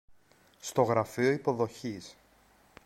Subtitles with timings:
[0.59, 2.15] στο γραφείο υποδοχής